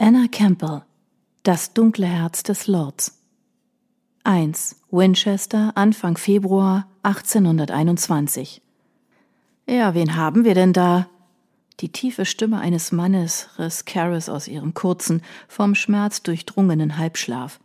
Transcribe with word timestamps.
Anna 0.00 0.26
Campbell 0.30 0.82
Das 1.42 1.74
dunkle 1.74 2.06
Herz 2.06 2.44
des 2.44 2.68
Lords 2.68 3.18
1. 4.22 4.76
Winchester, 4.92 5.72
Anfang 5.74 6.16
Februar 6.16 6.86
1821 7.02 8.62
Ja, 9.66 9.94
wen 9.94 10.14
haben 10.14 10.44
wir 10.44 10.54
denn 10.54 10.72
da? 10.72 11.08
Die 11.80 11.90
tiefe 11.90 12.26
Stimme 12.26 12.60
eines 12.60 12.92
Mannes 12.92 13.48
riss 13.58 13.86
Caris 13.86 14.28
aus 14.28 14.46
ihrem 14.46 14.72
kurzen, 14.72 15.20
vom 15.48 15.74
Schmerz 15.74 16.22
durchdrungenen 16.22 16.96
Halbschlaf. 16.96 17.58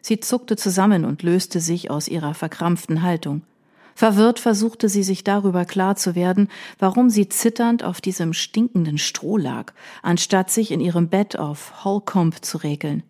Sie 0.00 0.20
zuckte 0.20 0.54
zusammen 0.54 1.04
und 1.04 1.24
löste 1.24 1.58
sich 1.58 1.90
aus 1.90 2.06
ihrer 2.06 2.34
verkrampften 2.34 3.02
Haltung. 3.02 3.42
Verwirrt 4.00 4.38
versuchte 4.38 4.88
sie 4.88 5.02
sich 5.02 5.24
darüber 5.24 5.66
klar 5.66 5.94
zu 5.94 6.14
werden, 6.14 6.48
warum 6.78 7.10
sie 7.10 7.28
zitternd 7.28 7.84
auf 7.84 8.00
diesem 8.00 8.32
stinkenden 8.32 8.96
Stroh 8.96 9.36
lag, 9.36 9.74
anstatt 10.00 10.50
sich 10.50 10.70
in 10.70 10.80
ihrem 10.80 11.08
Bett 11.10 11.38
auf 11.38 11.84
Holcomb 11.84 12.42
zu 12.42 12.56
regeln. 12.56 13.02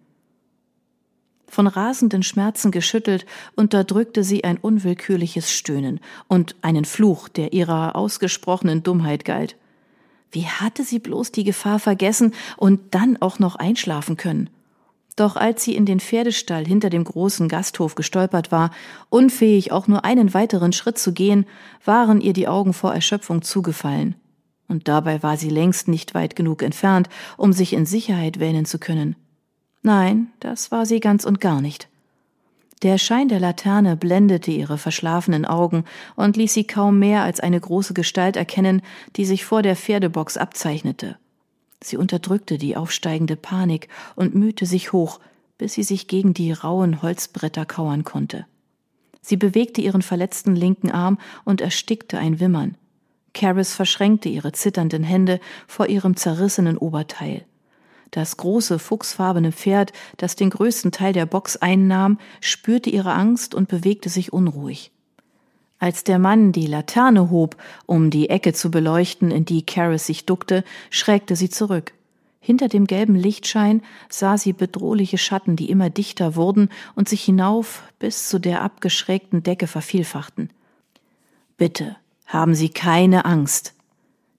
Von 1.47 1.69
rasenden 1.69 2.25
Schmerzen 2.25 2.73
geschüttelt, 2.73 3.25
unterdrückte 3.55 4.25
sie 4.25 4.43
ein 4.43 4.57
unwillkürliches 4.57 5.53
Stöhnen 5.53 6.01
und 6.27 6.57
einen 6.61 6.85
Fluch, 6.85 7.29
der 7.29 7.53
ihrer 7.53 7.95
ausgesprochenen 7.95 8.83
Dummheit 8.83 9.25
galt. 9.25 9.55
Wie 10.33 10.47
hatte 10.47 10.83
sie 10.83 10.99
bloß 10.99 11.31
die 11.31 11.45
Gefahr 11.45 11.79
vergessen 11.79 12.35
und 12.57 12.97
dann 12.97 13.17
auch 13.23 13.39
noch 13.39 13.55
einschlafen 13.55 14.17
können? 14.17 14.51
Doch 15.17 15.37
als 15.37 15.65
sie 15.65 15.75
in 15.75 15.87
den 15.87 16.01
Pferdestall 16.01 16.65
hinter 16.67 16.91
dem 16.91 17.05
großen 17.05 17.49
Gasthof 17.49 17.95
gestolpert 17.95 18.53
war, 18.53 18.71
unfähig 19.09 19.73
auch 19.73 19.89
nur 19.89 20.05
einen 20.05 20.35
weiteren 20.35 20.73
Schritt 20.73 20.99
zu 20.99 21.13
gehen, 21.13 21.47
waren 21.85 22.21
ihr 22.21 22.33
die 22.33 22.49
Augen 22.49 22.73
vor 22.73 22.95
Erschöpfung 22.95 23.43
zugefallen. 23.43 24.15
Und 24.69 24.87
dabei 24.87 25.23
war 25.23 25.37
sie 25.37 25.51
längst 25.51 25.89
nicht 25.89 26.15
weit 26.15 26.37
genug 26.37 26.63
entfernt, 26.63 27.09
um 27.37 27.53
sich 27.53 27.73
in 27.73 27.87
Sicherheit 27.87 28.39
wähnen 28.39 28.65
zu 28.65 28.79
können. 28.79 29.17
Nein, 29.83 30.29
das 30.39 30.71
war 30.71 30.87
sie 30.87 31.01
ganz 31.01 31.25
und 31.25 31.41
gar 31.41 31.61
nicht. 31.61 31.89
Der 32.83 32.97
Schein 32.97 33.29
der 33.29 33.41
Laterne 33.41 33.97
blendete 33.97 34.51
ihre 34.51 34.79
verschlafenen 34.79 35.45
Augen 35.45 35.85
und 36.17 36.37
ließ 36.37 36.55
sie 36.55 36.65
kaum 36.65 36.99
mehr 36.99 37.23
als 37.25 37.41
eine 37.41 37.61
große 37.61 37.93
Gestalt 37.93 38.37
erkennen, 38.37 38.81
die 39.17 39.27
sich 39.27 39.45
vor 39.45 39.63
der 39.63 39.77
Pferdebox 39.77 40.39
abzeichnete. 40.39 41.19
Sie 41.83 41.97
unterdrückte 41.97 42.59
die 42.59 42.77
aufsteigende 42.77 43.37
Panik 43.37 43.89
und 44.17 44.35
mühte 44.35 44.67
sich 44.67 44.93
hoch, 44.93 45.21
bis 45.59 45.75
sie 45.75 45.83
sich 45.83 46.09
gegen 46.09 46.35
die 46.35 46.53
rauen 46.53 47.03
Holzbretter 47.03 47.67
kauern 47.67 48.05
konnte. 48.05 48.47
Sie 49.23 49.37
bewegte 49.37 49.81
ihren 49.81 50.03
verletzten 50.03 50.57
linken 50.57 50.91
Arm 50.91 51.19
und 51.45 51.61
erstickte 51.61 52.19
ein 52.19 52.41
Wimmern. 52.41 52.77
Caris 53.33 53.75
verschränkte 53.75 54.29
ihre 54.29 54.53
zitternden 54.53 55.05
Hände 55.05 55.41
vor 55.67 55.89
ihrem 55.89 56.17
zerrissenen 56.17 56.77
Oberteil. 56.77 57.45
Das 58.11 58.37
große, 58.37 58.79
fuchsfarbene 58.79 59.53
Pferd, 59.53 59.93
das 60.17 60.35
den 60.35 60.51
größten 60.51 60.91
Teil 60.91 61.13
der 61.13 61.27
Box 61.27 61.57
einnahm, 61.57 62.19
spürte 62.41 62.91
ihre 62.91 63.13
Angst 63.13 63.55
und 63.55 63.69
bewegte 63.69 64.09
sich 64.09 64.33
unruhig. 64.33 64.91
Als 65.81 66.05
der 66.05 66.19
Mann 66.19 66.53
die 66.53 66.67
Laterne 66.67 67.31
hob, 67.31 67.57
um 67.87 68.11
die 68.11 68.29
Ecke 68.31 68.53
zu 68.53 68.71
beleuchten, 68.71 69.31
in 69.31 69.47
die 69.47 69.65
Caris 69.65 70.07
sich 70.07 70.27
duckte, 70.27 70.63
schrägte 70.91 71.35
sie 71.35 71.49
zurück. 71.49 71.95
Hinter 72.39 72.69
dem 72.69 72.87
gelben 72.87 73.17
Lichtschein 73.17 73.83
sah 74.09 74.39
sie 74.39 74.53
bedrohliche 74.53 75.19
Schatten, 75.19 75.57
die 75.57 75.71
immer 75.71 75.91
dichter 75.91 76.37
wurden 76.37 76.69
und 76.95 77.09
sich 77.09 77.23
hinauf 77.23 77.83
bis 77.99 78.29
zu 78.29 78.39
der 78.39 78.63
abgeschrägten 78.63 79.43
Decke 79.43 79.67
vervielfachten. 79.67 80.51
Bitte, 81.57 81.97
haben 82.27 82.55
Sie 82.55 82.69
keine 82.69 83.25
Angst. 83.25 83.75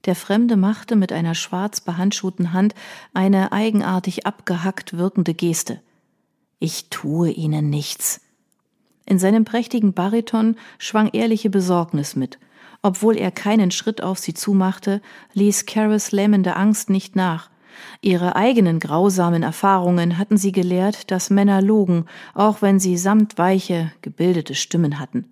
Der 0.06 0.14
Fremde 0.14 0.56
machte 0.56 0.96
mit 0.96 1.12
einer 1.12 1.34
schwarz 1.34 1.80
behandschuhten 1.80 2.52
Hand 2.52 2.74
eine 3.14 3.52
eigenartig 3.52 4.26
abgehackt 4.26 4.96
wirkende 4.96 5.34
Geste. 5.34 5.80
Ich 6.58 6.88
tue 6.88 7.30
Ihnen 7.30 7.68
nichts. 7.68 8.21
In 9.04 9.18
seinem 9.18 9.44
prächtigen 9.44 9.92
Bariton 9.92 10.56
schwang 10.78 11.10
ehrliche 11.12 11.50
Besorgnis 11.50 12.16
mit. 12.16 12.38
Obwohl 12.82 13.16
er 13.16 13.30
keinen 13.30 13.70
Schritt 13.70 14.02
auf 14.02 14.18
sie 14.18 14.34
zumachte, 14.34 15.00
ließ 15.34 15.66
Caris 15.66 16.12
lähmende 16.12 16.56
Angst 16.56 16.90
nicht 16.90 17.16
nach. 17.16 17.50
Ihre 18.00 18.36
eigenen 18.36 18.80
grausamen 18.80 19.42
Erfahrungen 19.42 20.18
hatten 20.18 20.36
sie 20.36 20.52
gelehrt, 20.52 21.10
dass 21.10 21.30
Männer 21.30 21.62
logen, 21.62 22.06
auch 22.34 22.62
wenn 22.62 22.78
sie 22.78 22.96
samtweiche, 22.96 23.92
gebildete 24.02 24.54
Stimmen 24.54 24.98
hatten. 24.98 25.26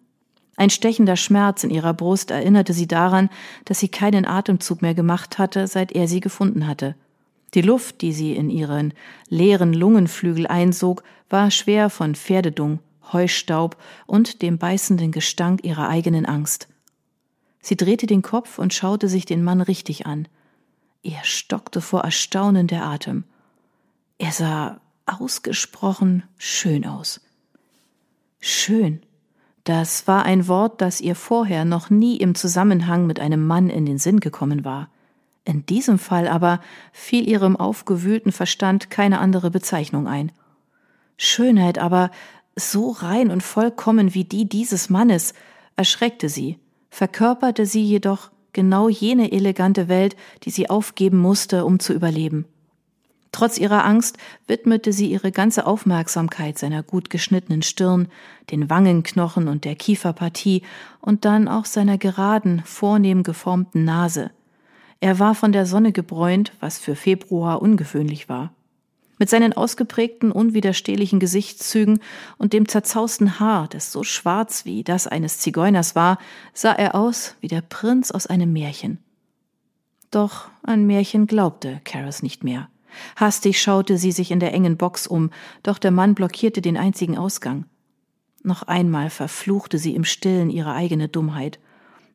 Ein 0.56 0.70
stechender 0.70 1.16
Schmerz 1.16 1.64
in 1.64 1.70
ihrer 1.70 1.94
Brust 1.94 2.30
erinnerte 2.30 2.72
sie 2.72 2.86
daran, 2.86 3.30
dass 3.64 3.80
sie 3.80 3.88
keinen 3.88 4.26
Atemzug 4.26 4.82
mehr 4.82 4.94
gemacht 4.94 5.38
hatte, 5.38 5.66
seit 5.66 5.92
er 5.92 6.06
sie 6.06 6.20
gefunden 6.20 6.66
hatte. 6.66 6.94
Die 7.54 7.62
Luft, 7.62 8.02
die 8.02 8.12
sie 8.12 8.36
in 8.36 8.50
ihren 8.50 8.94
leeren 9.28 9.72
Lungenflügel 9.72 10.46
einsog, 10.46 11.02
war 11.28 11.50
schwer 11.50 11.90
von 11.90 12.14
Pferdedung 12.14 12.80
Heustaub 13.12 13.76
und 14.06 14.42
dem 14.42 14.58
beißenden 14.58 15.12
Gestank 15.12 15.64
ihrer 15.64 15.88
eigenen 15.88 16.26
Angst. 16.26 16.68
Sie 17.60 17.76
drehte 17.76 18.06
den 18.06 18.22
Kopf 18.22 18.58
und 18.58 18.72
schaute 18.72 19.08
sich 19.08 19.26
den 19.26 19.44
Mann 19.44 19.60
richtig 19.60 20.06
an. 20.06 20.28
Ihr 21.02 21.20
stockte 21.22 21.80
vor 21.80 22.02
Erstaunen 22.02 22.66
der 22.66 22.84
Atem. 22.84 23.24
Er 24.18 24.32
sah 24.32 24.80
ausgesprochen 25.06 26.24
schön 26.38 26.86
aus. 26.86 27.20
Schön. 28.40 29.02
Das 29.64 30.06
war 30.06 30.24
ein 30.24 30.48
Wort, 30.48 30.80
das 30.80 31.00
ihr 31.00 31.14
vorher 31.14 31.64
noch 31.64 31.90
nie 31.90 32.16
im 32.16 32.34
Zusammenhang 32.34 33.06
mit 33.06 33.20
einem 33.20 33.46
Mann 33.46 33.68
in 33.68 33.84
den 33.84 33.98
Sinn 33.98 34.20
gekommen 34.20 34.64
war. 34.64 34.88
In 35.44 35.66
diesem 35.66 35.98
Fall 35.98 36.28
aber 36.28 36.60
fiel 36.92 37.28
ihrem 37.28 37.56
aufgewühlten 37.56 38.32
Verstand 38.32 38.90
keine 38.90 39.20
andere 39.20 39.50
Bezeichnung 39.50 40.06
ein. 40.06 40.32
Schönheit 41.16 41.78
aber 41.78 42.10
so 42.60 42.90
rein 42.90 43.30
und 43.30 43.42
vollkommen 43.42 44.14
wie 44.14 44.24
die 44.24 44.48
dieses 44.48 44.90
Mannes, 44.90 45.34
erschreckte 45.76 46.28
sie, 46.28 46.58
verkörperte 46.90 47.66
sie 47.66 47.82
jedoch 47.82 48.30
genau 48.52 48.88
jene 48.88 49.32
elegante 49.32 49.88
Welt, 49.88 50.16
die 50.44 50.50
sie 50.50 50.68
aufgeben 50.68 51.18
musste, 51.18 51.64
um 51.64 51.78
zu 51.78 51.92
überleben. 51.92 52.46
Trotz 53.32 53.58
ihrer 53.58 53.84
Angst 53.84 54.18
widmete 54.48 54.92
sie 54.92 55.10
ihre 55.10 55.30
ganze 55.30 55.66
Aufmerksamkeit 55.66 56.58
seiner 56.58 56.82
gut 56.82 57.10
geschnittenen 57.10 57.62
Stirn, 57.62 58.08
den 58.50 58.68
Wangenknochen 58.68 59.46
und 59.46 59.64
der 59.64 59.76
Kieferpartie 59.76 60.62
und 61.00 61.24
dann 61.24 61.46
auch 61.46 61.64
seiner 61.64 61.96
geraden, 61.96 62.62
vornehm 62.64 63.22
geformten 63.22 63.84
Nase. 63.84 64.32
Er 64.98 65.18
war 65.18 65.34
von 65.34 65.52
der 65.52 65.64
Sonne 65.64 65.92
gebräunt, 65.92 66.52
was 66.60 66.78
für 66.78 66.96
Februar 66.96 67.62
ungewöhnlich 67.62 68.28
war. 68.28 68.52
Mit 69.20 69.28
seinen 69.28 69.52
ausgeprägten, 69.52 70.32
unwiderstehlichen 70.32 71.20
Gesichtszügen 71.20 72.00
und 72.38 72.54
dem 72.54 72.66
zerzausten 72.66 73.38
Haar, 73.38 73.68
das 73.68 73.92
so 73.92 74.02
schwarz 74.02 74.64
wie 74.64 74.82
das 74.82 75.06
eines 75.06 75.38
Zigeuners 75.38 75.94
war, 75.94 76.18
sah 76.54 76.72
er 76.72 76.94
aus 76.94 77.36
wie 77.42 77.48
der 77.48 77.60
Prinz 77.60 78.10
aus 78.10 78.26
einem 78.26 78.50
Märchen. 78.50 78.98
Doch 80.10 80.48
an 80.62 80.86
Märchen 80.86 81.26
glaubte 81.26 81.82
Caris 81.84 82.22
nicht 82.22 82.44
mehr. 82.44 82.70
Hastig 83.14 83.60
schaute 83.60 83.98
sie 83.98 84.10
sich 84.10 84.30
in 84.30 84.40
der 84.40 84.54
engen 84.54 84.78
Box 84.78 85.06
um, 85.06 85.28
doch 85.62 85.76
der 85.76 85.90
Mann 85.90 86.14
blockierte 86.14 86.62
den 86.62 86.78
einzigen 86.78 87.18
Ausgang. 87.18 87.66
Noch 88.42 88.62
einmal 88.62 89.10
verfluchte 89.10 89.76
sie 89.76 89.94
im 89.94 90.04
stillen 90.04 90.48
ihre 90.48 90.72
eigene 90.72 91.08
Dummheit. 91.08 91.58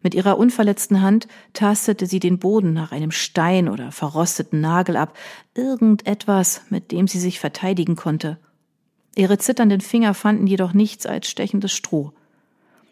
Mit 0.06 0.14
ihrer 0.14 0.38
unverletzten 0.38 1.02
Hand 1.02 1.28
tastete 1.54 2.06
sie 2.06 2.20
den 2.20 2.38
Boden 2.38 2.74
nach 2.74 2.92
einem 2.92 3.10
Stein 3.10 3.68
oder 3.68 3.92
verrosteten 3.92 4.62
Nagel 4.62 4.98
ab, 4.98 5.18
irgendetwas, 5.56 6.62
mit 6.70 6.92
dem 6.92 7.08
sie 7.08 7.18
sich 7.18 7.40
verteidigen 7.40 7.96
konnte. 7.96 8.38
Ihre 9.16 9.40
zitternden 9.40 9.82
Finger 9.82 10.14
fanden 10.14 10.46
jedoch 10.46 10.74
nichts 10.74 11.08
als 11.08 11.28
stechendes 11.28 11.72
Stroh. 11.72 12.12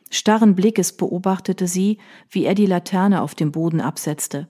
Starren 0.09 0.55
Blickes 0.55 0.93
beobachtete 0.93 1.67
sie, 1.67 1.99
wie 2.31 2.45
er 2.45 2.55
die 2.55 2.65
Laterne 2.65 3.21
auf 3.21 3.35
dem 3.35 3.51
Boden 3.51 3.79
absetzte. 3.79 4.47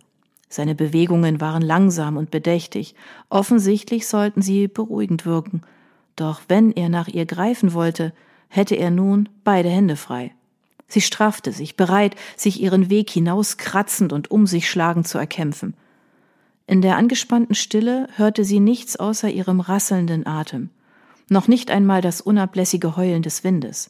Seine 0.47 0.73
Bewegungen 0.73 1.41
waren 1.41 1.63
langsam 1.63 2.15
und 2.15 2.31
bedächtig, 2.31 2.95
offensichtlich 3.27 4.07
sollten 4.07 4.41
sie 4.41 4.69
beruhigend 4.69 5.25
wirken, 5.25 5.63
doch 6.15 6.39
wenn 6.47 6.71
er 6.71 6.87
nach 6.87 7.09
ihr 7.09 7.25
greifen 7.25 7.73
wollte, 7.73 8.13
hätte 8.47 8.75
er 8.75 8.89
nun 8.89 9.27
beide 9.43 9.67
Hände 9.67 9.97
frei. 9.97 10.31
Sie 10.93 11.01
straffte 11.01 11.51
sich, 11.51 11.75
bereit, 11.75 12.15
sich 12.37 12.61
ihren 12.61 12.91
Weg 12.91 13.09
hinauskratzend 13.09 14.13
und 14.13 14.29
um 14.29 14.45
sich 14.45 14.69
schlagend 14.69 15.07
zu 15.07 15.17
erkämpfen. 15.17 15.73
In 16.67 16.83
der 16.83 16.97
angespannten 16.97 17.55
Stille 17.55 18.07
hörte 18.15 18.45
sie 18.45 18.59
nichts 18.59 18.95
außer 18.95 19.27
ihrem 19.27 19.59
rasselnden 19.59 20.27
Atem, 20.27 20.69
noch 21.29 21.47
nicht 21.47 21.71
einmal 21.71 22.01
das 22.01 22.21
unablässige 22.21 22.95
Heulen 22.95 23.23
des 23.23 23.43
Windes. 23.43 23.89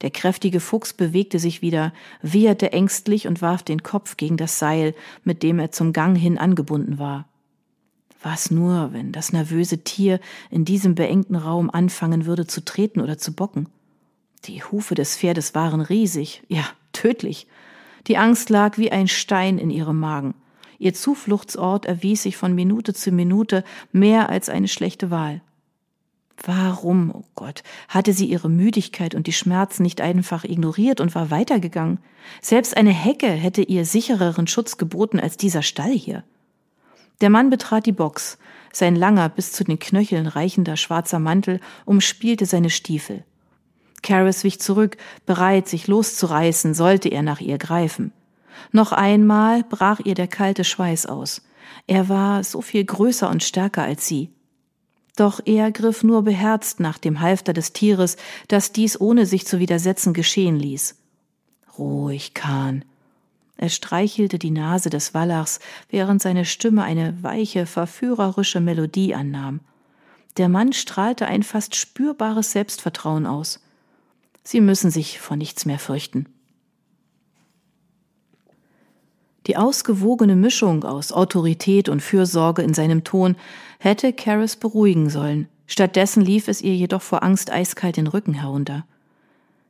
Der 0.00 0.10
kräftige 0.10 0.58
Fuchs 0.58 0.92
bewegte 0.92 1.38
sich 1.38 1.62
wieder, 1.62 1.92
wieherte 2.22 2.72
ängstlich 2.72 3.28
und 3.28 3.40
warf 3.40 3.62
den 3.62 3.84
Kopf 3.84 4.16
gegen 4.16 4.36
das 4.36 4.58
Seil, 4.58 4.96
mit 5.22 5.44
dem 5.44 5.60
er 5.60 5.70
zum 5.70 5.92
Gang 5.92 6.18
hin 6.18 6.38
angebunden 6.38 6.98
war. 6.98 7.28
Was 8.20 8.50
nur, 8.50 8.92
wenn 8.92 9.12
das 9.12 9.32
nervöse 9.32 9.84
Tier 9.84 10.18
in 10.50 10.64
diesem 10.64 10.96
beengten 10.96 11.36
Raum 11.36 11.70
anfangen 11.70 12.26
würde 12.26 12.48
zu 12.48 12.64
treten 12.64 13.00
oder 13.00 13.16
zu 13.16 13.32
bocken? 13.32 13.68
Die 14.46 14.62
Hufe 14.64 14.94
des 14.94 15.16
Pferdes 15.16 15.54
waren 15.54 15.80
riesig, 15.80 16.42
ja, 16.48 16.64
tödlich. 16.92 17.46
Die 18.08 18.16
Angst 18.16 18.50
lag 18.50 18.76
wie 18.78 18.90
ein 18.90 19.06
Stein 19.06 19.58
in 19.58 19.70
ihrem 19.70 20.00
Magen. 20.00 20.34
Ihr 20.78 20.94
Zufluchtsort 20.94 21.86
erwies 21.86 22.24
sich 22.24 22.36
von 22.36 22.54
Minute 22.54 22.92
zu 22.92 23.12
Minute 23.12 23.62
mehr 23.92 24.28
als 24.28 24.48
eine 24.48 24.66
schlechte 24.66 25.12
Wahl. 25.12 25.40
Warum, 26.44 27.12
oh 27.14 27.24
Gott, 27.36 27.62
hatte 27.88 28.12
sie 28.12 28.26
ihre 28.26 28.50
Müdigkeit 28.50 29.14
und 29.14 29.28
die 29.28 29.32
Schmerzen 29.32 29.84
nicht 29.84 30.00
einfach 30.00 30.42
ignoriert 30.42 31.00
und 31.00 31.14
war 31.14 31.30
weitergegangen? 31.30 32.00
Selbst 32.40 32.76
eine 32.76 32.90
Hecke 32.90 33.28
hätte 33.28 33.62
ihr 33.62 33.84
sichereren 33.84 34.48
Schutz 34.48 34.76
geboten 34.76 35.20
als 35.20 35.36
dieser 35.36 35.62
Stall 35.62 35.92
hier. 35.92 36.24
Der 37.20 37.30
Mann 37.30 37.50
betrat 37.50 37.86
die 37.86 37.92
Box. 37.92 38.38
Sein 38.72 38.96
langer, 38.96 39.28
bis 39.28 39.52
zu 39.52 39.62
den 39.62 39.78
Knöcheln 39.78 40.26
reichender 40.26 40.76
schwarzer 40.76 41.20
Mantel 41.20 41.60
umspielte 41.84 42.46
seine 42.46 42.70
Stiefel. 42.70 43.24
Caris 44.02 44.44
wich 44.44 44.60
zurück, 44.60 44.96
bereit, 45.26 45.68
sich 45.68 45.86
loszureißen, 45.86 46.74
sollte 46.74 47.08
er 47.08 47.22
nach 47.22 47.40
ihr 47.40 47.58
greifen. 47.58 48.12
Noch 48.72 48.92
einmal 48.92 49.64
brach 49.64 50.00
ihr 50.00 50.14
der 50.14 50.28
kalte 50.28 50.64
Schweiß 50.64 51.06
aus. 51.06 51.42
Er 51.86 52.08
war 52.08 52.44
so 52.44 52.60
viel 52.60 52.84
größer 52.84 53.28
und 53.28 53.42
stärker 53.42 53.82
als 53.82 54.06
sie. 54.06 54.30
Doch 55.16 55.40
er 55.44 55.70
griff 55.72 56.02
nur 56.02 56.22
beherzt 56.22 56.80
nach 56.80 56.98
dem 56.98 57.20
Halfter 57.20 57.52
des 57.52 57.72
Tieres, 57.72 58.16
das 58.48 58.72
dies 58.72 59.00
ohne 59.00 59.26
sich 59.26 59.46
zu 59.46 59.58
widersetzen 59.58 60.14
geschehen 60.14 60.56
ließ. 60.56 60.96
Ruhig, 61.78 62.34
Kahn. 62.34 62.84
Er 63.56 63.68
streichelte 63.68 64.38
die 64.38 64.50
Nase 64.50 64.90
des 64.90 65.14
Wallachs, 65.14 65.60
während 65.88 66.22
seine 66.22 66.44
Stimme 66.44 66.82
eine 66.82 67.22
weiche, 67.22 67.66
verführerische 67.66 68.60
Melodie 68.60 69.14
annahm. 69.14 69.60
Der 70.38 70.48
Mann 70.48 70.72
strahlte 70.72 71.26
ein 71.26 71.42
fast 71.42 71.76
spürbares 71.76 72.52
Selbstvertrauen 72.52 73.26
aus. 73.26 73.60
Sie 74.44 74.60
müssen 74.60 74.90
sich 74.90 75.20
vor 75.20 75.36
nichts 75.36 75.66
mehr 75.66 75.78
fürchten. 75.78 76.26
Die 79.46 79.56
ausgewogene 79.56 80.36
Mischung 80.36 80.84
aus 80.84 81.12
Autorität 81.12 81.88
und 81.88 82.00
Fürsorge 82.00 82.62
in 82.62 82.74
seinem 82.74 83.02
Ton 83.02 83.36
hätte 83.78 84.12
Caris 84.12 84.56
beruhigen 84.56 85.10
sollen. 85.10 85.48
Stattdessen 85.66 86.22
lief 86.22 86.48
es 86.48 86.60
ihr 86.60 86.74
jedoch 86.74 87.02
vor 87.02 87.22
Angst 87.22 87.50
eiskalt 87.50 87.96
den 87.96 88.06
Rücken 88.06 88.34
herunter. 88.34 88.84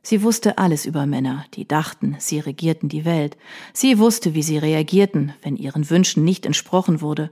Sie 0.03 0.21
wusste 0.21 0.57
alles 0.57 0.85
über 0.85 1.05
Männer, 1.05 1.45
die 1.53 1.65
dachten, 1.65 2.17
sie 2.19 2.39
regierten 2.39 2.89
die 2.89 3.05
Welt. 3.05 3.37
Sie 3.71 3.97
wusste, 3.97 4.33
wie 4.33 4.43
sie 4.43 4.57
reagierten, 4.57 5.33
wenn 5.41 5.55
ihren 5.55 5.89
Wünschen 5.89 6.25
nicht 6.25 6.45
entsprochen 6.45 6.99
wurde. 6.99 7.31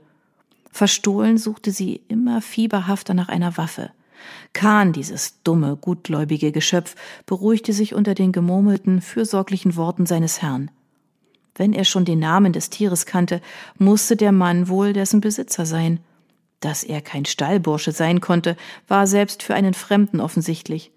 Verstohlen 0.72 1.38
suchte 1.38 1.72
sie 1.72 2.02
immer 2.08 2.42
fieberhafter 2.42 3.14
nach 3.14 3.28
einer 3.28 3.58
Waffe. 3.58 3.92
Kahn, 4.54 4.94
dieses 4.94 5.42
dumme, 5.44 5.78
gutgläubige 5.78 6.52
Geschöpf, 6.52 6.96
beruhigte 7.26 7.74
sich 7.74 7.94
unter 7.94 8.14
den 8.14 8.32
gemurmelten, 8.32 9.02
fürsorglichen 9.02 9.76
Worten 9.76 10.06
seines 10.06 10.42
Herrn. 10.42 10.72
Wenn 11.56 11.74
er 11.74 11.86
schon 11.86 12.06
den 12.06 12.20
Namen 12.20 12.54
des 12.54 12.70
Tieres 12.70 13.06
kannte, 13.06 13.42
musste 13.78 14.16
der 14.16 14.32
Mann 14.32 14.68
wohl 14.68 14.94
dessen 14.94 15.22
Besitzer 15.22 15.66
sein. 15.66 16.00
Dass 16.60 16.84
er 16.84 17.02
kein 17.02 17.26
Stallbursche 17.26 17.92
sein 17.92 18.22
konnte, 18.22 18.56
war 18.88 19.08
selbst 19.08 19.44
für 19.44 19.56
einen 19.56 19.74
Fremden 19.74 20.22
offensichtlich. 20.22 20.92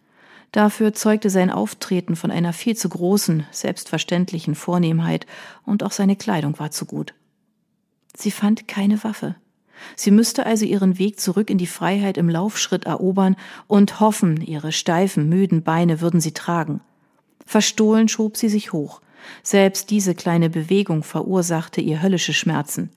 Dafür 0.52 0.92
zeugte 0.92 1.30
sein 1.30 1.50
Auftreten 1.50 2.14
von 2.14 2.30
einer 2.30 2.52
viel 2.52 2.76
zu 2.76 2.88
großen, 2.88 3.44
selbstverständlichen 3.50 4.54
Vornehmheit, 4.54 5.26
und 5.64 5.82
auch 5.82 5.90
seine 5.90 6.14
Kleidung 6.14 6.58
war 6.60 6.70
zu 6.70 6.84
gut. 6.86 7.14
Sie 8.16 8.30
fand 8.30 8.68
keine 8.68 9.02
Waffe. 9.02 9.34
Sie 9.96 10.10
müsste 10.10 10.46
also 10.46 10.64
ihren 10.64 10.98
Weg 10.98 11.20
zurück 11.20 11.50
in 11.50 11.58
die 11.58 11.66
Freiheit 11.66 12.16
im 12.16 12.28
Laufschritt 12.28 12.84
erobern 12.84 13.36
und 13.66 14.00
hoffen, 14.00 14.40
ihre 14.40 14.72
steifen, 14.72 15.28
müden 15.28 15.62
Beine 15.62 16.00
würden 16.00 16.20
sie 16.20 16.32
tragen. 16.32 16.80
Verstohlen 17.46 18.08
schob 18.08 18.36
sie 18.36 18.48
sich 18.48 18.72
hoch. 18.72 19.00
Selbst 19.42 19.90
diese 19.90 20.14
kleine 20.14 20.50
Bewegung 20.50 21.02
verursachte 21.02 21.80
ihr 21.80 22.02
höllische 22.02 22.32
Schmerzen. 22.32 22.90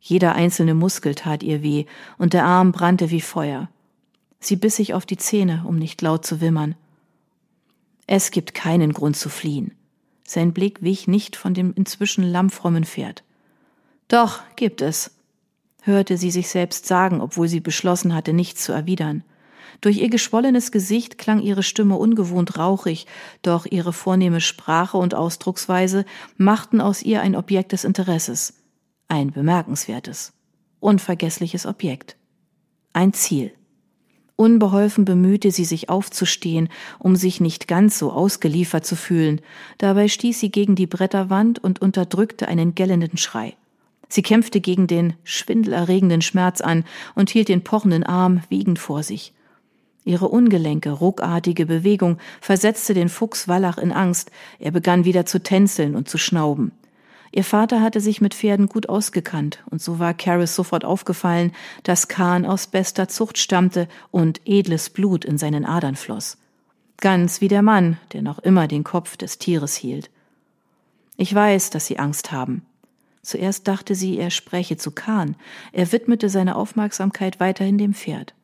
Jeder 0.00 0.34
einzelne 0.34 0.74
Muskel 0.74 1.14
tat 1.14 1.42
ihr 1.42 1.62
weh, 1.62 1.86
und 2.18 2.32
der 2.32 2.44
Arm 2.44 2.72
brannte 2.72 3.10
wie 3.10 3.20
Feuer. 3.20 3.68
Sie 4.38 4.56
biss 4.56 4.76
sich 4.76 4.92
auf 4.92 5.06
die 5.06 5.16
Zähne, 5.16 5.64
um 5.66 5.76
nicht 5.76 6.02
laut 6.02 6.26
zu 6.26 6.40
wimmern. 6.40 6.74
Es 8.06 8.30
gibt 8.30 8.52
keinen 8.52 8.92
Grund 8.92 9.16
zu 9.16 9.30
fliehen. 9.30 9.72
Sein 10.26 10.52
Blick 10.52 10.82
wich 10.82 11.08
nicht 11.08 11.36
von 11.36 11.54
dem 11.54 11.72
inzwischen 11.74 12.24
lammfrommen 12.24 12.84
Pferd. 12.84 13.24
Doch, 14.08 14.40
gibt 14.56 14.82
es, 14.82 15.12
hörte 15.84 16.16
sie 16.16 16.30
sich 16.30 16.48
selbst 16.48 16.86
sagen, 16.86 17.20
obwohl 17.20 17.48
sie 17.48 17.60
beschlossen 17.60 18.14
hatte, 18.14 18.32
nichts 18.32 18.64
zu 18.64 18.72
erwidern. 18.72 19.22
Durch 19.80 19.98
ihr 19.98 20.08
geschwollenes 20.08 20.72
Gesicht 20.72 21.18
klang 21.18 21.40
ihre 21.40 21.62
Stimme 21.62 21.96
ungewohnt 21.96 22.58
rauchig, 22.58 23.06
doch 23.42 23.66
ihre 23.66 23.92
vornehme 23.92 24.40
Sprache 24.40 24.96
und 24.96 25.14
Ausdrucksweise 25.14 26.04
machten 26.36 26.80
aus 26.80 27.02
ihr 27.02 27.20
ein 27.20 27.36
Objekt 27.36 27.72
des 27.72 27.84
Interesses. 27.84 28.54
Ein 29.08 29.30
bemerkenswertes, 29.30 30.32
unvergessliches 30.80 31.66
Objekt. 31.66 32.16
Ein 32.92 33.12
Ziel. 33.12 33.52
Unbeholfen 34.36 35.04
bemühte 35.04 35.50
sie 35.50 35.64
sich 35.64 35.88
aufzustehen, 35.88 36.68
um 36.98 37.14
sich 37.14 37.40
nicht 37.40 37.68
ganz 37.68 37.98
so 37.98 38.10
ausgeliefert 38.10 38.84
zu 38.84 38.96
fühlen. 38.96 39.40
Dabei 39.78 40.08
stieß 40.08 40.40
sie 40.40 40.50
gegen 40.50 40.74
die 40.74 40.86
Bretterwand 40.86 41.62
und 41.62 41.80
unterdrückte 41.80 42.48
einen 42.48 42.74
gellenden 42.74 43.16
Schrei. 43.16 43.56
Sie 44.14 44.22
kämpfte 44.22 44.60
gegen 44.60 44.86
den 44.86 45.14
schwindelerregenden 45.24 46.22
Schmerz 46.22 46.60
an 46.60 46.84
und 47.16 47.30
hielt 47.30 47.48
den 47.48 47.64
pochenden 47.64 48.04
Arm 48.04 48.44
wiegend 48.48 48.78
vor 48.78 49.02
sich. 49.02 49.32
Ihre 50.04 50.28
ungelenke, 50.28 50.92
ruckartige 50.92 51.66
Bewegung 51.66 52.18
versetzte 52.40 52.94
den 52.94 53.08
Fuchs 53.08 53.48
Wallach 53.48 53.76
in 53.76 53.90
Angst. 53.90 54.30
Er 54.60 54.70
begann 54.70 55.04
wieder 55.04 55.26
zu 55.26 55.42
tänzeln 55.42 55.96
und 55.96 56.08
zu 56.08 56.16
schnauben. 56.16 56.70
Ihr 57.32 57.42
Vater 57.42 57.80
hatte 57.80 58.00
sich 58.00 58.20
mit 58.20 58.34
Pferden 58.34 58.68
gut 58.68 58.88
ausgekannt, 58.88 59.64
und 59.68 59.82
so 59.82 59.98
war 59.98 60.14
Caris 60.14 60.54
sofort 60.54 60.84
aufgefallen, 60.84 61.50
dass 61.82 62.06
Kahn 62.06 62.46
aus 62.46 62.68
bester 62.68 63.08
Zucht 63.08 63.36
stammte 63.36 63.88
und 64.12 64.40
edles 64.44 64.90
Blut 64.90 65.24
in 65.24 65.38
seinen 65.38 65.64
Adern 65.64 65.96
floss. 65.96 66.38
Ganz 66.98 67.40
wie 67.40 67.48
der 67.48 67.62
Mann, 67.62 67.98
der 68.12 68.22
noch 68.22 68.38
immer 68.38 68.68
den 68.68 68.84
Kopf 68.84 69.16
des 69.16 69.38
Tieres 69.38 69.74
hielt. 69.74 70.08
Ich 71.16 71.34
weiß, 71.34 71.70
dass 71.70 71.86
Sie 71.86 71.98
Angst 71.98 72.30
haben. 72.30 72.64
Zuerst 73.24 73.66
dachte 73.66 73.94
sie, 73.94 74.18
er 74.18 74.30
spreche 74.30 74.76
zu 74.76 74.90
Kahn. 74.90 75.34
Er 75.72 75.90
widmete 75.90 76.28
seine 76.28 76.56
Aufmerksamkeit 76.56 77.40
weiterhin 77.40 77.78
dem 77.78 77.94
Pferd. 77.94 78.34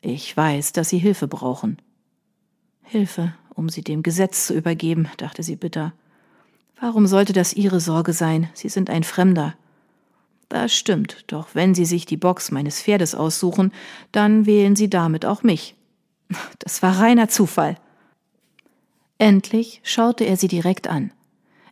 Ich 0.00 0.36
weiß, 0.36 0.72
dass 0.72 0.90
Sie 0.90 0.98
Hilfe 0.98 1.26
brauchen. 1.26 1.82
Hilfe, 2.84 3.34
um 3.54 3.68
sie 3.68 3.82
dem 3.82 4.04
Gesetz 4.04 4.46
zu 4.46 4.54
übergeben, 4.54 5.08
dachte 5.16 5.42
sie 5.42 5.56
bitter. 5.56 5.92
Warum 6.80 7.08
sollte 7.08 7.32
das 7.32 7.52
Ihre 7.52 7.80
Sorge 7.80 8.12
sein? 8.12 8.48
Sie 8.54 8.68
sind 8.68 8.90
ein 8.90 9.02
Fremder. 9.02 9.54
Das 10.48 10.72
stimmt, 10.72 11.24
doch 11.26 11.48
wenn 11.54 11.74
Sie 11.74 11.84
sich 11.84 12.06
die 12.06 12.16
Box 12.16 12.52
meines 12.52 12.80
Pferdes 12.80 13.16
aussuchen, 13.16 13.72
dann 14.12 14.46
wählen 14.46 14.76
Sie 14.76 14.88
damit 14.88 15.26
auch 15.26 15.42
mich. 15.42 15.74
Das 16.60 16.82
war 16.82 17.00
reiner 17.00 17.28
Zufall. 17.28 17.76
Endlich 19.18 19.80
schaute 19.82 20.24
er 20.24 20.36
sie 20.36 20.48
direkt 20.48 20.86
an. 20.86 21.10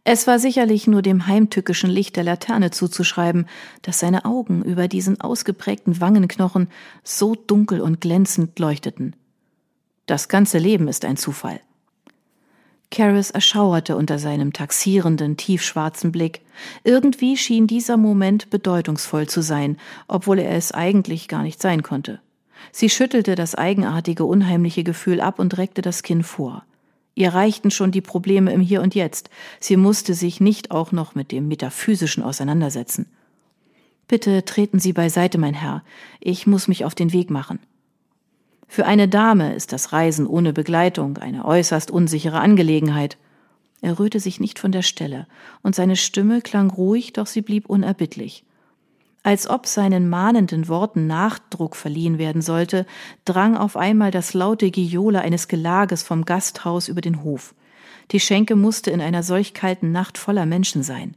Es 0.07 0.27
war 0.27 0.39
sicherlich 0.39 0.87
nur 0.87 1.01
dem 1.01 1.27
heimtückischen 1.27 1.89
Licht 1.89 2.17
der 2.17 2.25
Laterne 2.25 2.71
zuzuschreiben, 2.71 3.47
dass 3.81 4.01
seine 4.01 4.27
Augen 4.27 4.63
über 4.63 4.87
diesen 4.87 5.19
ausgeprägten 5.19 5.99
Wangenknochen 5.99 6.69
so 7.03 7.35
dunkel 7.35 7.81
und 7.81 8.03
glänzend 8.03 8.59
leuchteten. 8.59 9.17
Das 10.05 10.29
ganze 10.29 10.59
Leben 10.59 10.89
ist 10.89 11.07
ein 11.07 11.17
Zufall. 11.17 11.61
Caris 12.91 13.31
erschauerte 13.31 13.97
unter 13.97 14.19
seinem 14.19 14.53
taxierenden, 14.53 15.39
tiefschwarzen 15.39 16.13
Blick. 16.13 16.43
Irgendwie 16.85 17.39
schien 17.39 17.67
dieser 17.67 17.97
Moment 17.97 18.51
bedeutungsvoll 18.51 19.27
zu 19.27 19.41
sein, 19.41 19.79
obwohl 20.07 20.39
er 20.39 20.53
es 20.53 20.71
eigentlich 20.71 21.29
gar 21.29 21.43
nicht 21.43 21.63
sein 21.63 21.83
konnte. 21.83 22.21
Sie 22.73 22.91
schüttelte 22.91 23.35
das 23.35 23.55
eigenartige, 23.55 24.25
unheimliche 24.27 24.85
Gefühl 24.85 25.23
ab 25.23 25.39
und 25.39 25.57
reckte 25.57 25.81
das 25.81 26.03
Kinn 26.03 26.23
vor. 26.23 26.65
Ihr 27.15 27.33
reichten 27.33 27.71
schon 27.71 27.93
die 27.93 28.01
Probleme 28.01 28.53
im 28.53 28.61
Hier 28.61 28.83
und 28.83 28.95
Jetzt. 28.95 29.31
Sie 29.61 29.77
musste 29.77 30.15
sich 30.15 30.41
nicht 30.41 30.71
auch 30.71 30.93
noch 30.93 31.15
mit 31.15 31.31
dem 31.31 31.49
Metaphysischen 31.49 32.23
auseinandersetzen. 32.23 33.07
Bitte 34.09 34.45
treten 34.45 34.81
Sie 34.81 34.93
beiseite, 34.93 35.39
mein 35.39 35.55
Herr. 35.55 35.83
Ich 36.21 36.47
muss 36.47 36.69
mich 36.69 36.85
auf 36.85 36.95
den 36.95 37.13
Weg 37.13 37.31
machen. 37.31 37.61
Für 38.67 38.87
eine 38.87 39.09
Dame 39.09 39.55
ist 39.55 39.73
das 39.73 39.93
Reisen 39.93 40.27
ohne 40.27 40.53
Begleitung 40.53 41.19
eine 41.19 41.45
äußerst 41.45 41.91
unsichere 41.91 42.41
Angelegenheit. 42.41 43.17
Er 43.81 43.99
rührte 43.99 44.19
sich 44.19 44.41
nicht 44.41 44.59
von 44.59 44.73
der 44.73 44.83
Stelle, 44.83 45.27
und 45.63 45.75
seine 45.75 45.97
Stimme 45.97 46.41
klang 46.41 46.71
ruhig, 46.71 47.13
doch 47.13 47.27
sie 47.27 47.43
blieb 47.43 47.67
unerbittlich. 47.67 48.45
Als 49.25 49.49
ob 49.49 49.67
seinen 49.67 50.11
mahnenden 50.11 50.69
Worten 50.69 51.07
Nachdruck 51.07 51.77
verliehen 51.77 52.19
werden 52.19 52.43
sollte, 52.43 52.85
drang 53.25 53.57
auf 53.57 53.75
einmal 53.75 54.11
das 54.11 54.35
laute 54.35 54.71
Gejohle 54.71 55.23
eines 55.23 55.49
Gelages 55.49 56.03
vom 56.03 56.27
Gasthaus 56.27 56.89
über 56.89 57.01
den 57.01 57.25
Hof. 57.25 57.55
Die 58.11 58.21
Schenke 58.21 58.55
musste 58.55 58.91
in 58.91 59.01
einer 59.01 59.23
solch 59.23 59.55
kalten 59.55 59.93
Nacht 59.93 60.19
voller 60.19 60.45
Menschen 60.45 60.83
sein. 60.83 61.17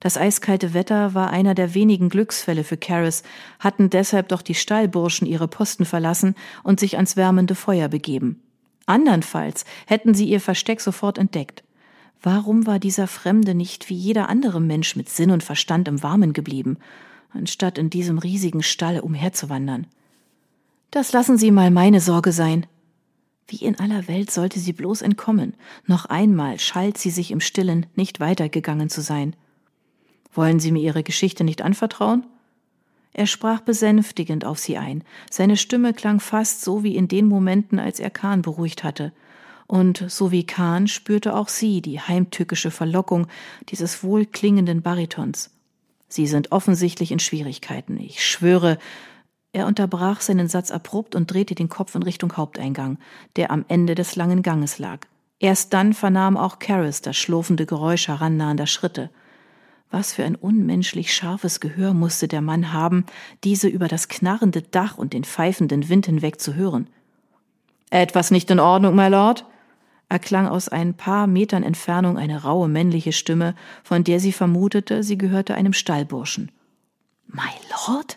Das 0.00 0.18
eiskalte 0.18 0.74
Wetter 0.74 1.14
war 1.14 1.30
einer 1.30 1.54
der 1.54 1.74
wenigen 1.74 2.08
Glücksfälle 2.08 2.64
für 2.64 2.76
Caris, 2.76 3.22
hatten 3.60 3.88
deshalb 3.88 4.28
doch 4.28 4.42
die 4.42 4.56
Stallburschen 4.56 5.26
ihre 5.26 5.46
Posten 5.46 5.84
verlassen 5.84 6.34
und 6.64 6.80
sich 6.80 6.96
ans 6.96 7.16
wärmende 7.16 7.54
Feuer 7.54 7.86
begeben. 7.86 8.42
Andernfalls 8.86 9.64
hätten 9.86 10.12
sie 10.12 10.26
ihr 10.26 10.40
Versteck 10.40 10.80
sofort 10.80 11.18
entdeckt. 11.18 11.62
Warum 12.20 12.66
war 12.66 12.80
dieser 12.80 13.06
Fremde 13.06 13.54
nicht 13.54 13.88
wie 13.88 13.94
jeder 13.94 14.28
andere 14.28 14.60
Mensch 14.60 14.96
mit 14.96 15.08
Sinn 15.08 15.30
und 15.30 15.44
Verstand 15.44 15.86
im 15.86 16.02
Warmen 16.02 16.32
geblieben, 16.32 16.78
anstatt 17.34 17.76
in 17.76 17.90
diesem 17.90 18.18
riesigen 18.18 18.62
Stall 18.62 19.00
umherzuwandern? 19.00 19.86
Das 20.90 21.12
lassen 21.12 21.36
Sie 21.36 21.50
mal 21.50 21.70
meine 21.70 22.00
Sorge 22.00 22.32
sein. 22.32 22.66
Wie 23.46 23.64
in 23.64 23.78
aller 23.78 24.08
Welt 24.08 24.30
sollte 24.30 24.58
sie 24.58 24.72
bloß 24.72 25.02
entkommen? 25.02 25.54
Noch 25.86 26.06
einmal 26.06 26.58
schalt 26.58 26.96
sie 26.96 27.10
sich 27.10 27.30
im 27.30 27.40
Stillen, 27.40 27.86
nicht 27.94 28.20
weitergegangen 28.20 28.88
zu 28.88 29.02
sein. 29.02 29.36
Wollen 30.32 30.60
Sie 30.60 30.72
mir 30.72 30.80
Ihre 30.80 31.02
Geschichte 31.02 31.44
nicht 31.44 31.62
anvertrauen? 31.62 32.24
Er 33.12 33.28
sprach 33.28 33.60
besänftigend 33.60 34.44
auf 34.44 34.58
sie 34.58 34.76
ein. 34.76 35.04
Seine 35.30 35.56
Stimme 35.56 35.94
klang 35.94 36.18
fast 36.18 36.62
so 36.62 36.82
wie 36.82 36.96
in 36.96 37.06
den 37.06 37.26
Momenten, 37.26 37.78
als 37.78 38.00
er 38.00 38.10
Kahn 38.10 38.42
beruhigt 38.42 38.82
hatte. 38.82 39.12
Und 39.68 40.04
so 40.08 40.32
wie 40.32 40.44
Kahn 40.44 40.88
spürte 40.88 41.36
auch 41.36 41.48
sie 41.48 41.80
die 41.80 42.00
heimtückische 42.00 42.72
Verlockung 42.72 43.28
dieses 43.68 44.02
wohlklingenden 44.02 44.82
Baritons. 44.82 45.53
Sie 46.14 46.28
sind 46.28 46.52
offensichtlich 46.52 47.10
in 47.10 47.18
Schwierigkeiten. 47.18 47.98
Ich 47.98 48.24
schwöre, 48.24 48.78
er 49.52 49.66
unterbrach 49.66 50.20
seinen 50.20 50.46
Satz 50.46 50.70
abrupt 50.70 51.16
und 51.16 51.28
drehte 51.32 51.56
den 51.56 51.68
Kopf 51.68 51.96
in 51.96 52.04
Richtung 52.04 52.36
Haupteingang, 52.36 52.98
der 53.34 53.50
am 53.50 53.64
Ende 53.66 53.96
des 53.96 54.14
langen 54.14 54.44
Ganges 54.44 54.78
lag. 54.78 55.08
Erst 55.40 55.72
dann 55.72 55.92
vernahm 55.92 56.36
auch 56.36 56.60
Caris 56.60 57.02
das 57.02 57.16
schlurfende 57.16 57.66
Geräusch 57.66 58.06
herannahender 58.06 58.68
Schritte. 58.68 59.10
Was 59.90 60.12
für 60.12 60.22
ein 60.22 60.36
unmenschlich 60.36 61.12
scharfes 61.12 61.58
Gehör 61.58 61.94
musste 61.94 62.28
der 62.28 62.42
Mann 62.42 62.72
haben, 62.72 63.06
diese 63.42 63.66
über 63.66 63.88
das 63.88 64.06
knarrende 64.06 64.62
Dach 64.62 64.96
und 64.96 65.14
den 65.14 65.24
pfeifenden 65.24 65.88
Wind 65.88 66.06
hinweg 66.06 66.40
zu 66.40 66.54
hören. 66.54 66.86
Etwas 67.90 68.30
nicht 68.30 68.52
in 68.52 68.60
Ordnung, 68.60 68.94
my 68.94 69.08
Lord? 69.08 69.44
Erklang 70.14 70.46
aus 70.46 70.68
ein 70.68 70.94
paar 70.94 71.26
Metern 71.26 71.64
Entfernung 71.64 72.16
eine 72.16 72.44
raue 72.44 72.68
männliche 72.68 73.12
Stimme, 73.12 73.56
von 73.82 74.04
der 74.04 74.20
sie 74.20 74.30
vermutete, 74.30 75.02
sie 75.02 75.18
gehörte 75.18 75.56
einem 75.56 75.72
Stallburschen. 75.72 76.52
My 77.26 77.50
Lord? 77.88 78.16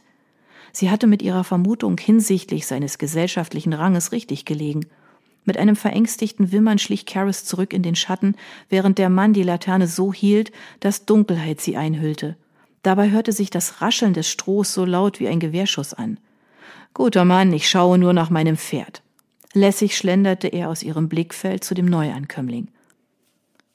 Sie 0.72 0.92
hatte 0.92 1.08
mit 1.08 1.24
ihrer 1.24 1.44
Vermutung 1.44 1.98
hinsichtlich 1.98 2.68
seines 2.68 3.00
gesellschaftlichen 3.00 3.74
Ranges 3.74 4.12
richtig 4.12 4.46
gelegen. 4.46 4.86
Mit 5.44 5.58
einem 5.58 5.76
verängstigten 5.76 6.52
Wimmern 6.52 6.78
schlich 6.78 7.08
Caris 7.08 7.46
zurück 7.46 7.74
in 7.74 7.82
den 7.82 7.96
Schatten, 7.96 8.36
während 8.70 9.00
der 9.00 9.10
Mann 9.10 9.34
die 9.34 9.42
Laterne 9.42 9.88
so 9.88 10.14
hielt, 10.14 10.52
dass 10.80 11.06
Dunkelheit 11.06 11.62
sie 11.62 11.78
einhüllte. 11.78 12.38
Dabei 12.84 13.10
hörte 13.10 13.32
sich 13.32 13.50
das 13.50 13.82
Rascheln 13.82 14.14
des 14.14 14.30
Strohs 14.30 14.72
so 14.72 14.86
laut 14.86 15.20
wie 15.20 15.28
ein 15.28 15.40
Gewehrschuss 15.40 15.96
an. 15.96 16.20
Guter 16.94 17.26
Mann, 17.26 17.52
ich 17.54 17.68
schaue 17.68 17.98
nur 17.98 18.14
nach 18.14 18.30
meinem 18.30 18.56
Pferd. 18.56 19.02
Lässig 19.54 19.96
schlenderte 19.96 20.48
er 20.48 20.70
aus 20.70 20.84
ihrem 20.84 21.10
Blickfeld 21.10 21.64
zu 21.64 21.74
dem 21.74 21.86
Neuankömmling. 21.86 22.68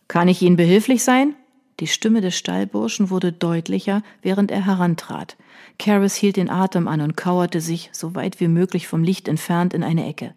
Kann 0.08 0.28
ich 0.28 0.42
Ihnen 0.42 0.56
behilflich 0.56 1.02
sein? 1.02 1.34
Die 1.80 1.86
Stimme 1.86 2.20
des 2.20 2.36
Stallburschen 2.36 3.10
wurde 3.10 3.32
deutlicher, 3.32 4.02
während 4.20 4.50
er 4.50 4.66
herantrat. 4.66 5.36
Caris 5.78 6.14
hielt 6.14 6.36
den 6.36 6.50
Atem 6.50 6.86
an 6.86 7.00
und 7.00 7.16
kauerte 7.16 7.60
sich, 7.60 7.90
so 7.92 8.14
weit 8.14 8.38
wie 8.38 8.48
möglich 8.48 8.86
vom 8.86 9.02
Licht 9.02 9.26
entfernt, 9.26 9.74
in 9.74 9.82
eine 9.82 10.06
Ecke. 10.06 10.34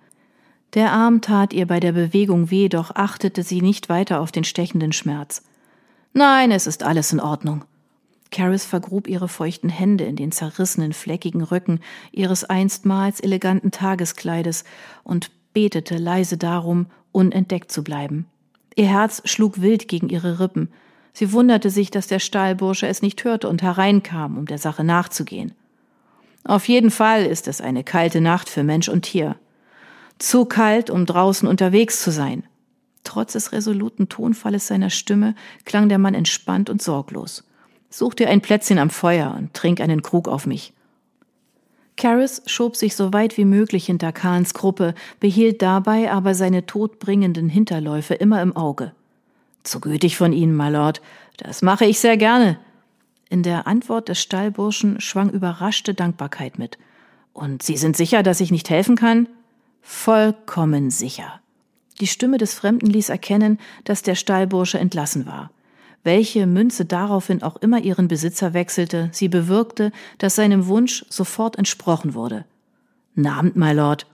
Der 0.73 0.91
Arm 0.91 1.21
tat 1.21 1.53
ihr 1.53 1.67
bei 1.67 1.79
der 1.79 1.91
Bewegung 1.91 2.51
weh, 2.51 2.69
doch 2.69 2.91
achtete 2.95 3.43
sie 3.43 3.61
nicht 3.61 3.89
weiter 3.89 4.21
auf 4.21 4.31
den 4.31 4.43
stechenden 4.43 4.91
Schmerz. 4.91 5.43
Nein, 6.13 6.51
es 6.51 6.67
ist 6.67 6.83
alles 6.83 7.11
in 7.11 7.19
Ordnung. 7.19 7.65
Caris 8.35 8.65
vergrub 8.65 9.07
ihre 9.07 9.27
feuchten 9.27 9.69
Hände 9.69 10.03
in 10.03 10.15
den 10.15 10.31
zerrissenen, 10.31 10.93
fleckigen 10.93 11.41
Rücken 11.41 11.79
ihres 12.11 12.43
einstmals 12.43 13.19
eleganten 13.19 13.71
Tageskleides 13.71 14.65
und 15.03 15.31
betete 15.53 15.97
leise 15.97 16.37
darum, 16.37 16.87
unentdeckt 17.11 17.71
zu 17.71 17.83
bleiben. 17.83 18.25
Ihr 18.75 18.87
Herz 18.87 19.21
schlug 19.23 19.61
wild 19.61 19.87
gegen 19.87 20.09
ihre 20.09 20.39
Rippen, 20.39 20.69
Sie 21.17 21.31
wunderte 21.31 21.69
sich, 21.69 21.91
dass 21.91 22.07
der 22.07 22.19
Stallbursche 22.19 22.87
es 22.87 23.01
nicht 23.01 23.23
hörte 23.23 23.47
und 23.47 23.61
hereinkam, 23.61 24.37
um 24.37 24.47
der 24.47 24.57
Sache 24.57 24.83
nachzugehen. 24.83 25.53
Auf 26.43 26.67
jeden 26.67 26.91
Fall 26.91 27.25
ist 27.25 27.47
es 27.47 27.61
eine 27.61 27.85
kalte 27.85 28.19
Nacht 28.19 28.49
für 28.49 28.63
Mensch 28.63 28.89
und 28.89 29.03
Tier. 29.03 29.37
Zu 30.19 30.43
kalt, 30.43 30.89
um 30.89 31.05
draußen 31.05 31.47
unterwegs 31.47 32.03
zu 32.03 32.11
sein. 32.11 32.43
Trotz 33.05 33.31
des 33.31 33.53
resoluten 33.53 34.09
Tonfalles 34.09 34.67
seiner 34.67 34.89
Stimme 34.89 35.35
klang 35.63 35.87
der 35.87 35.99
Mann 35.99 36.15
entspannt 36.15 36.69
und 36.69 36.81
sorglos. 36.81 37.45
Such 37.97 38.15
dir 38.15 38.27
ein 38.27 38.41
Plätzchen 38.41 38.77
am 38.77 38.89
Feuer 38.89 39.33
und 39.37 39.53
trink 39.53 39.79
einen 39.79 40.01
Krug 40.01 40.27
auf 40.27 40.45
mich. 40.45 40.73
Caris 41.95 42.41
schob 42.45 42.75
sich 42.75 42.93
so 42.93 43.13
weit 43.13 43.37
wie 43.37 43.45
möglich 43.45 43.85
hinter 43.85 44.11
Kahns 44.11 44.53
Gruppe, 44.53 44.95
behielt 45.21 45.61
dabei 45.61 46.11
aber 46.11 46.35
seine 46.35 46.65
todbringenden 46.65 47.47
Hinterläufe 47.47 48.13
immer 48.13 48.41
im 48.41 48.53
Auge. 48.53 48.91
Zu 49.63 49.79
gütig 49.79 50.17
von 50.17 50.33
Ihnen, 50.33 50.57
my 50.57 50.69
Lord. 50.69 51.01
Das 51.37 51.61
mache 51.61 51.85
ich 51.85 52.01
sehr 52.01 52.17
gerne. 52.17 52.59
In 53.29 53.43
der 53.43 53.65
Antwort 53.65 54.09
des 54.09 54.19
Stallburschen 54.19 54.99
schwang 54.99 55.29
überraschte 55.29 55.93
Dankbarkeit 55.93 56.59
mit. 56.59 56.77
Und 57.31 57.63
Sie 57.63 57.77
sind 57.77 57.95
sicher, 57.95 58.23
dass 58.23 58.41
ich 58.41 58.51
nicht 58.51 58.69
helfen 58.69 58.97
kann? 58.97 59.29
Vollkommen 59.81 60.89
sicher. 60.89 61.39
Die 62.01 62.07
Stimme 62.07 62.39
des 62.39 62.55
Fremden 62.55 62.87
ließ 62.87 63.07
erkennen, 63.07 63.57
dass 63.85 64.01
der 64.01 64.15
Stallbursche 64.15 64.79
entlassen 64.79 65.25
war. 65.25 65.49
Welche 66.05 66.45
Münze 66.45 66.85
daraufhin 66.85 67.41
auch 67.41 67.55
immer 67.55 67.81
ihren 67.81 68.07
Besitzer 68.07 68.53
wechselte, 68.53 69.09
sie 69.11 69.27
bewirkte, 69.27 69.91
dass 70.19 70.35
seinem 70.35 70.67
Wunsch 70.67 71.03
sofort 71.09 71.57
entsprochen 71.57 72.13
wurde. 72.13 72.45
Nabend, 73.15 73.55
my 73.55 73.73
Lord. 73.73 74.05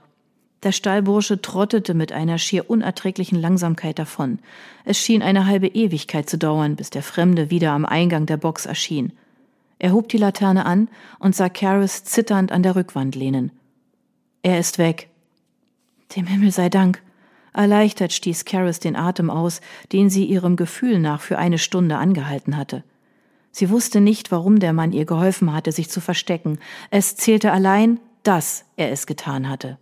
Der 0.62 0.72
Stallbursche 0.72 1.42
trottete 1.42 1.92
mit 1.92 2.10
einer 2.10 2.38
schier 2.38 2.70
unerträglichen 2.70 3.38
Langsamkeit 3.38 3.98
davon. 3.98 4.38
Es 4.86 4.98
schien 4.98 5.20
eine 5.20 5.44
halbe 5.44 5.66
Ewigkeit 5.66 6.30
zu 6.30 6.38
dauern, 6.38 6.76
bis 6.76 6.88
der 6.88 7.02
Fremde 7.02 7.50
wieder 7.50 7.72
am 7.72 7.84
Eingang 7.84 8.24
der 8.24 8.38
Box 8.38 8.64
erschien. 8.64 9.12
Er 9.78 9.92
hob 9.92 10.08
die 10.08 10.16
Laterne 10.16 10.64
an 10.64 10.88
und 11.18 11.36
sah 11.36 11.50
Caris 11.50 12.04
zitternd 12.04 12.52
an 12.52 12.62
der 12.62 12.74
Rückwand 12.74 13.16
lehnen. 13.16 13.52
Er 14.40 14.58
ist 14.58 14.78
weg. 14.78 15.10
Dem 16.16 16.26
Himmel 16.26 16.52
sei 16.52 16.70
Dank. 16.70 17.02
Erleichtert 17.52 18.12
stieß 18.12 18.44
Caris 18.44 18.80
den 18.80 18.96
Atem 18.96 19.30
aus, 19.30 19.60
den 19.92 20.10
sie 20.10 20.24
ihrem 20.24 20.56
Gefühl 20.56 20.98
nach 20.98 21.20
für 21.20 21.38
eine 21.38 21.58
Stunde 21.58 21.96
angehalten 21.96 22.56
hatte. 22.56 22.82
Sie 23.50 23.68
wusste 23.68 24.00
nicht, 24.00 24.32
warum 24.32 24.58
der 24.58 24.72
Mann 24.72 24.92
ihr 24.92 25.04
geholfen 25.04 25.52
hatte, 25.52 25.72
sich 25.72 25.90
zu 25.90 26.00
verstecken. 26.00 26.58
Es 26.90 27.16
zählte 27.16 27.52
allein, 27.52 28.00
dass 28.22 28.64
er 28.76 28.90
es 28.90 29.06
getan 29.06 29.48
hatte. 29.48 29.78